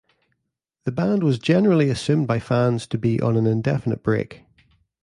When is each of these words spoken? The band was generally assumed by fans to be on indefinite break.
The 0.85 0.91
band 0.91 1.21
was 1.21 1.37
generally 1.37 1.91
assumed 1.91 2.25
by 2.25 2.39
fans 2.39 2.87
to 2.87 2.97
be 2.97 3.21
on 3.21 3.37
indefinite 3.37 4.01
break. 4.01 4.41